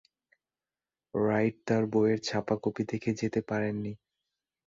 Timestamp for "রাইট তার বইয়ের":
1.13-2.19